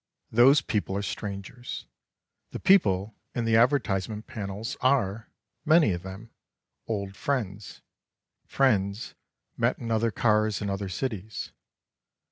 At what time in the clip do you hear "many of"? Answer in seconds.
5.63-6.01